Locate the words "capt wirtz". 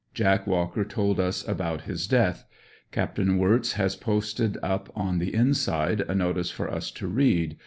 2.91-3.73